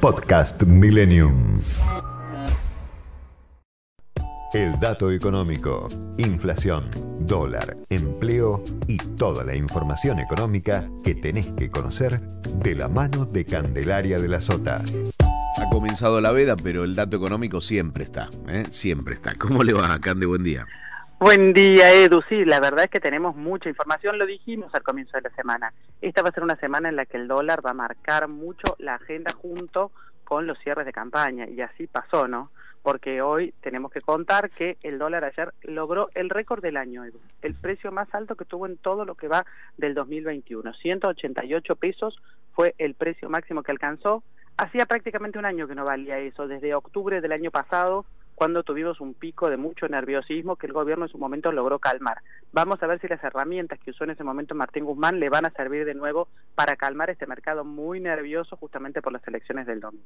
[0.00, 1.58] Podcast Millennium.
[4.52, 5.88] El dato económico,
[6.18, 6.84] inflación,
[7.20, 13.44] dólar, empleo y toda la información económica que tenés que conocer de la mano de
[13.44, 14.82] Candelaria de la Sota.
[15.58, 18.64] Ha comenzado la veda, pero el dato económico siempre está, ¿eh?
[18.70, 19.34] siempre está.
[19.34, 20.26] ¿Cómo le va, Cande?
[20.26, 20.66] Buen día.
[21.26, 22.22] Buen día, Edu.
[22.28, 25.72] Sí, la verdad es que tenemos mucha información, lo dijimos al comienzo de la semana.
[26.00, 28.76] Esta va a ser una semana en la que el dólar va a marcar mucho
[28.78, 29.90] la agenda junto
[30.22, 32.52] con los cierres de campaña, y así pasó, ¿no?
[32.84, 37.18] Porque hoy tenemos que contar que el dólar ayer logró el récord del año, Edu,
[37.42, 39.44] el precio más alto que tuvo en todo lo que va
[39.78, 40.74] del 2021.
[40.74, 42.22] 188 pesos
[42.54, 44.22] fue el precio máximo que alcanzó.
[44.58, 49.00] Hacía prácticamente un año que no valía eso, desde octubre del año pasado cuando tuvimos
[49.00, 52.18] un pico de mucho nerviosismo que el gobierno en su momento logró calmar.
[52.52, 55.46] Vamos a ver si las herramientas que usó en ese momento Martín Guzmán le van
[55.46, 59.80] a servir de nuevo para calmar este mercado muy nervioso justamente por las elecciones del
[59.80, 60.04] domingo.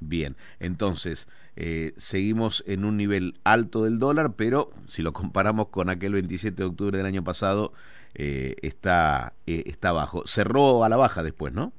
[0.00, 5.88] Bien, entonces eh, seguimos en un nivel alto del dólar, pero si lo comparamos con
[5.88, 7.72] aquel 27 de octubre del año pasado,
[8.16, 10.26] eh, está, eh, está bajo.
[10.26, 11.72] Cerró a la baja después, ¿no?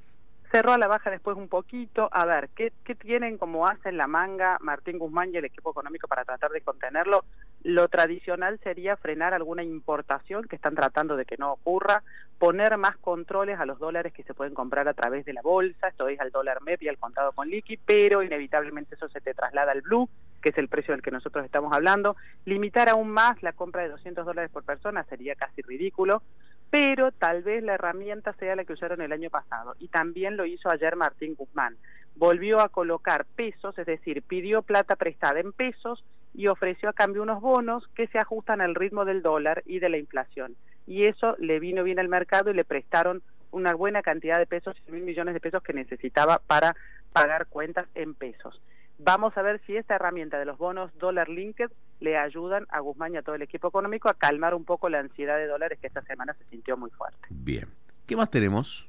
[0.57, 2.09] Cerró a la baja después un poquito.
[2.11, 6.07] A ver, ¿qué, ¿qué tienen como hacen la manga Martín Guzmán y el equipo económico
[6.07, 7.25] para tratar de contenerlo?
[7.61, 12.01] Lo tradicional sería frenar alguna importación que están tratando de que no ocurra,
[12.39, 15.89] poner más controles a los dólares que se pueden comprar a través de la bolsa,
[15.89, 19.35] esto es al dólar MEP y al contado con liqui, pero inevitablemente eso se te
[19.35, 20.09] traslada al blue,
[20.41, 22.15] que es el precio del que nosotros estamos hablando.
[22.45, 26.23] Limitar aún más la compra de 200 dólares por persona sería casi ridículo
[26.69, 29.75] pero tal vez la herramienta sea la que usaron el año pasado.
[29.79, 31.77] Y también lo hizo ayer Martín Guzmán.
[32.15, 37.23] Volvió a colocar pesos, es decir, pidió plata prestada en pesos y ofreció a cambio
[37.23, 40.55] unos bonos que se ajustan al ritmo del dólar y de la inflación.
[40.85, 44.75] Y eso le vino bien al mercado y le prestaron una buena cantidad de pesos,
[44.87, 46.75] mil millones de pesos que necesitaba para
[47.13, 48.61] pagar cuentas en pesos.
[48.99, 51.69] Vamos a ver si esta herramienta de los bonos dólar linked
[51.99, 54.99] le ayudan a Guzmán y a todo el equipo económico a calmar un poco la
[54.99, 57.19] ansiedad de dólares que esta semana se sintió muy fuerte.
[57.29, 57.67] Bien.
[58.07, 58.87] ¿Qué más tenemos?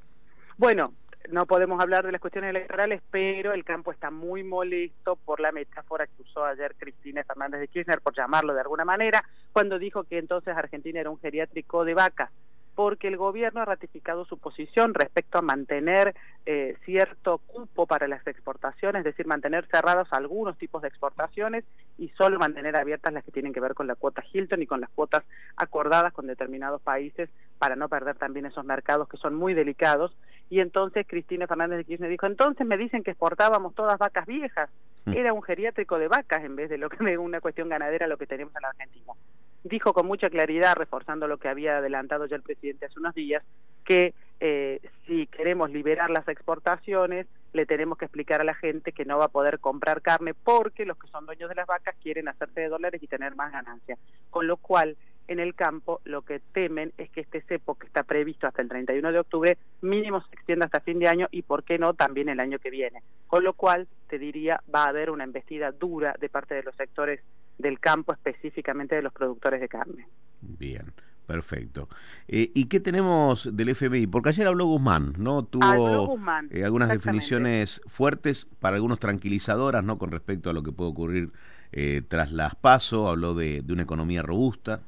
[0.57, 0.95] Bueno,
[1.31, 5.53] no podemos hablar de las cuestiones electorales, pero el campo está muy molesto por la
[5.53, 10.05] metáfora que usó ayer Cristina Fernández de Kirchner, por llamarlo de alguna manera, cuando dijo
[10.05, 12.31] que entonces Argentina era un geriátrico de vacas
[12.79, 16.15] porque el gobierno ha ratificado su posición respecto a mantener
[16.51, 21.63] eh, cierto cupo para las exportaciones, es decir, mantener cerrados algunos tipos de exportaciones
[21.99, 24.81] y solo mantener abiertas las que tienen que ver con la cuota Hilton y con
[24.81, 25.25] las cuotas
[25.59, 27.29] acordadas con determinados países
[27.59, 30.17] para no perder también esos mercados que son muy delicados.
[30.49, 34.71] Y entonces Cristina Fernández de Kirchner dijo, entonces me dicen que exportábamos todas vacas viejas.
[35.05, 35.13] Mm.
[35.19, 38.17] Era un geriátrico de vacas en vez de lo que de una cuestión ganadera lo
[38.17, 39.13] que tenemos en la Argentina
[39.65, 43.43] dijo con mucha claridad, reforzando lo que había adelantado ya el presidente hace unos días,
[43.85, 49.05] que eh, si queremos liberar las exportaciones, le tenemos que explicar a la gente que
[49.05, 52.29] no va a poder comprar carne porque los que son dueños de las vacas quieren
[52.29, 53.99] hacerse de dólares y tener más ganancias.
[54.31, 58.03] Con lo cual, en el campo lo que temen es que este cepo que está
[58.03, 61.65] previsto hasta el 31 de octubre mínimo se extienda hasta fin de año y por
[61.65, 63.03] qué no también el año que viene.
[63.27, 66.77] Con lo cual, te diría, va a haber una embestida dura de parte de los
[66.77, 67.21] sectores
[67.59, 70.07] del campo, específicamente de los productores de carne.
[70.41, 70.93] Bien.
[71.29, 71.91] Perfecto.
[72.27, 74.07] Eh, ¿Y qué tenemos del FMI?
[74.07, 75.45] Porque ayer habló Guzmán, ¿no?
[75.45, 76.19] Tuvo
[76.51, 79.99] eh, algunas definiciones fuertes, para algunos tranquilizadoras, ¿no?
[79.99, 81.31] Con respecto a lo que puede ocurrir
[81.73, 84.81] eh, tras las PASO, habló de, de, una economía robusta.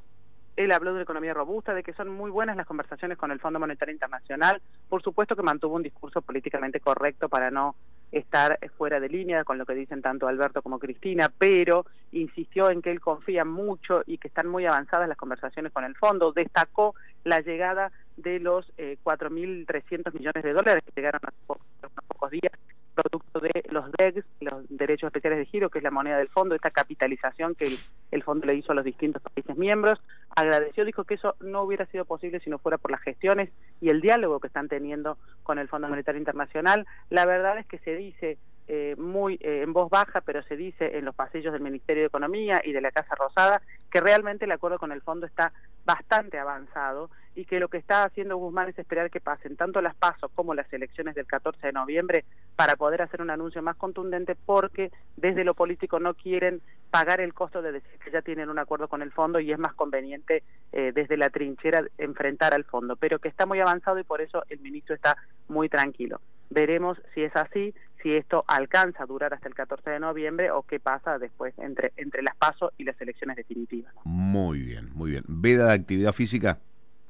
[0.56, 3.38] Él habló de una economía robusta, de que son muy buenas las conversaciones con el
[3.38, 4.62] Fondo Monetario Internacional.
[4.88, 7.76] Por supuesto que mantuvo un discurso políticamente correcto para no
[8.12, 12.82] estar fuera de línea con lo que dicen tanto Alberto como Cristina, pero insistió en
[12.82, 16.32] que él confía mucho y que están muy avanzadas las conversaciones con el fondo.
[16.32, 21.66] Destacó la llegada de los eh, 4.300 millones de dólares que llegaron hace pocos,
[22.08, 22.52] pocos días
[22.94, 26.54] producto de los DEGs, los derechos especiales de giro, que es la moneda del fondo,
[26.54, 27.76] esta capitalización que
[28.10, 30.00] el, fondo le hizo a los distintos países miembros.
[30.40, 33.50] Agradeció, dijo que eso no hubiera sido posible si no fuera por las gestiones
[33.80, 36.86] y el diálogo que están teniendo con el Fondo Monetario Internacional.
[37.10, 38.38] La verdad es que se dice
[38.68, 42.06] eh, muy eh, en voz baja, pero se dice en los pasillos del Ministerio de
[42.06, 43.60] Economía y de la Casa Rosada
[43.90, 45.52] que realmente el acuerdo con el fondo está
[45.84, 49.94] bastante avanzado y que lo que está haciendo Guzmán es esperar que pasen tanto las
[49.94, 52.24] pasos como las elecciones del 14 de noviembre
[52.56, 56.60] para poder hacer un anuncio más contundente porque desde lo político no quieren
[56.90, 59.58] pagar el costo de decir que ya tienen un acuerdo con el fondo y es
[59.58, 60.42] más conveniente
[60.72, 64.42] eh, desde la trinchera enfrentar al fondo, pero que está muy avanzado y por eso
[64.48, 65.16] el ministro está
[65.48, 66.20] muy tranquilo.
[66.50, 70.62] Veremos si es así, si esto alcanza a durar hasta el 14 de noviembre o
[70.62, 73.92] qué pasa después entre, entre las pasos y las elecciones definitivas.
[74.04, 75.24] Muy bien, muy bien.
[75.26, 76.58] ¿Veda de actividad física?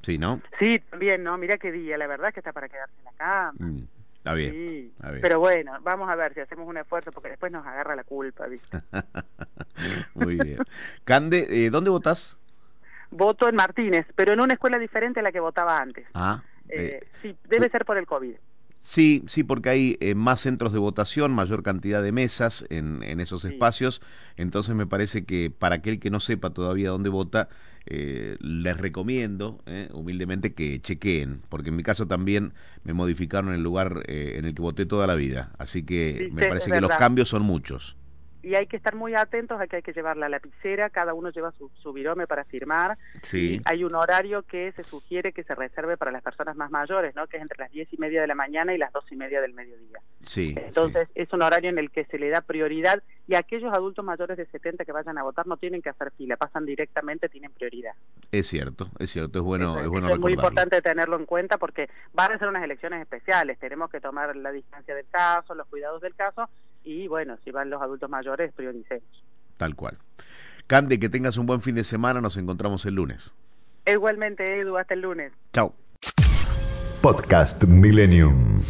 [0.03, 0.41] Sí, ¿no?
[0.59, 1.37] Sí, también, ¿no?
[1.37, 3.55] Mira qué día, la verdad que está para quedarse en la cama.
[3.59, 3.83] Mm.
[4.21, 4.93] Está bien,
[5.23, 8.47] Pero bueno, vamos a ver si hacemos un esfuerzo porque después nos agarra la culpa,
[8.49, 8.83] ¿viste?
[10.15, 10.59] Muy bien.
[11.05, 12.39] Cande, eh, ¿dónde votás?
[13.11, 16.07] Voto en Martínez, pero en una escuela diferente a la que votaba antes.
[16.13, 16.43] Ah.
[16.69, 18.37] Eh, eh, sí, debe ser por el COVID.
[18.83, 23.21] Sí, sí, porque hay eh, más centros de votación, mayor cantidad de mesas en, en
[23.21, 24.01] esos espacios,
[24.37, 27.51] entonces me parece que para aquel que no sepa todavía dónde vota,
[27.85, 33.63] eh, les recomiendo eh, humildemente que chequeen, porque en mi caso también me modificaron el
[33.63, 37.29] lugar en el que voté toda la vida, así que me parece que los cambios
[37.29, 37.97] son muchos
[38.43, 41.31] y hay que estar muy atentos a que hay que llevar la lapicera, cada uno
[41.31, 42.97] lleva su, su virome para firmar.
[43.23, 43.61] Sí.
[43.65, 47.27] hay un horario que se sugiere que se reserve para las personas más mayores, ¿no?
[47.27, 49.41] que es entre las diez y media de la mañana y las dos y media
[49.41, 50.01] del mediodía.
[50.23, 54.05] Sí, Entonces es un horario en el que se le da prioridad y aquellos adultos
[54.05, 57.53] mayores de 70 que vayan a votar no tienen que hacer fila, pasan directamente, tienen
[57.53, 57.93] prioridad.
[58.33, 61.89] Es cierto, es cierto, es bueno, es, bueno es muy importante tenerlo en cuenta porque
[62.13, 66.01] van a ser unas elecciones especiales, tenemos que tomar la distancia del caso, los cuidados
[66.01, 66.49] del caso
[66.85, 69.25] y bueno, si van los adultos mayores, prioricemos.
[69.57, 69.99] Tal cual.
[70.67, 73.35] Cande, que tengas un buen fin de semana, nos encontramos el lunes.
[73.87, 75.33] Igualmente, Edu, hasta el lunes.
[75.53, 75.75] Chao.
[77.03, 78.61] Podcast Millennium.